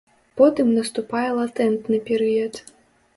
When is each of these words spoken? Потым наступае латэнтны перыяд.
Потым 0.39 0.69
наступае 0.77 1.27
латэнтны 1.39 1.99
перыяд. 2.09 2.53